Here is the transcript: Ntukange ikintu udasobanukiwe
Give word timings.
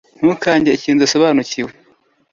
Ntukange 0.19 0.69
ikintu 0.73 0.99
udasobanukiwe 1.01 1.71